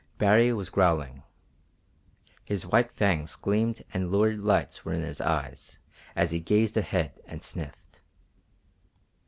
Baree 0.17 0.51
was 0.51 0.71
growling. 0.71 1.21
His 2.43 2.65
white 2.65 2.91
fangs 2.91 3.35
gleamed 3.35 3.83
and 3.93 4.11
lurid 4.11 4.39
lights 4.39 4.83
were 4.83 4.93
in 4.93 5.01
his 5.03 5.21
eyes 5.21 5.77
as 6.15 6.31
he 6.31 6.39
gazed 6.39 6.75
ahead 6.75 7.21
and 7.27 7.43
sniffed. 7.43 8.01